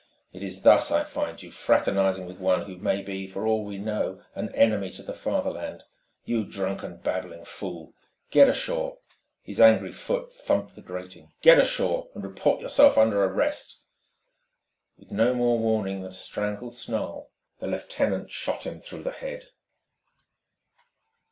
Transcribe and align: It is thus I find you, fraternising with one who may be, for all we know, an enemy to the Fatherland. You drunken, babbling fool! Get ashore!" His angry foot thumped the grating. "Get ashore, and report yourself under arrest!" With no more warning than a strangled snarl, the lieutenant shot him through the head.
It 0.33 0.41
is 0.41 0.63
thus 0.63 0.89
I 0.91 1.03
find 1.03 1.39
you, 1.43 1.51
fraternising 1.51 2.25
with 2.25 2.39
one 2.39 2.63
who 2.63 2.75
may 2.77 3.03
be, 3.03 3.27
for 3.27 3.45
all 3.45 3.63
we 3.63 3.77
know, 3.77 4.19
an 4.33 4.49
enemy 4.55 4.89
to 4.93 5.03
the 5.03 5.13
Fatherland. 5.13 5.83
You 6.25 6.43
drunken, 6.43 6.97
babbling 6.97 7.45
fool! 7.45 7.93
Get 8.31 8.49
ashore!" 8.49 8.97
His 9.43 9.61
angry 9.61 9.91
foot 9.91 10.33
thumped 10.33 10.73
the 10.73 10.81
grating. 10.81 11.33
"Get 11.43 11.59
ashore, 11.59 12.09
and 12.15 12.23
report 12.23 12.61
yourself 12.61 12.97
under 12.97 13.23
arrest!" 13.23 13.81
With 14.97 15.11
no 15.11 15.35
more 15.35 15.59
warning 15.59 16.01
than 16.01 16.09
a 16.09 16.13
strangled 16.15 16.73
snarl, 16.73 17.29
the 17.59 17.67
lieutenant 17.67 18.31
shot 18.31 18.65
him 18.65 18.81
through 18.81 19.03
the 19.03 19.11
head. 19.11 19.49